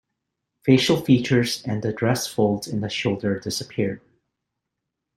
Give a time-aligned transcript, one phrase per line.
[0.65, 4.01] Facial features and the dress folds in the shoulder disappeared.